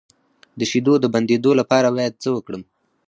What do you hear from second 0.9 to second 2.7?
د بندیدو لپاره باید څه وکړم؟